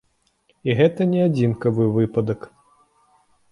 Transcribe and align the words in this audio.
І 0.69 0.75
гэта 0.79 1.07
не 1.11 1.21
адзінкавы 1.27 1.85
выпадак. 2.01 2.51